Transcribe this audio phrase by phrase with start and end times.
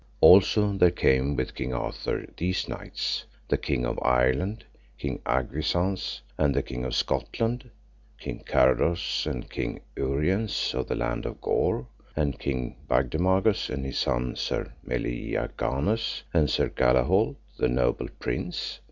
[0.19, 4.63] Also there came with King Arthur these knights, the King of Ireland,
[4.97, 7.69] King Agwisance, and the King of Scotland,
[8.19, 11.85] King Carados and King Uriens of the land of Gore,
[12.15, 18.79] and King Bagdemagus and his son Sir Meliaganus, and Sir Galahault the noble prince.